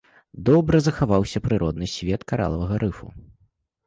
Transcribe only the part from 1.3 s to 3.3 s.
прыродны свет каралавага рыфу.